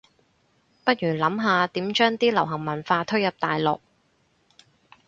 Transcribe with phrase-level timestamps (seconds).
[0.83, 3.79] 不如諗下點將啲流行文化推入大陸